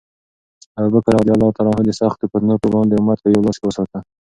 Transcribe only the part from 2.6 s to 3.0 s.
پر وړاندې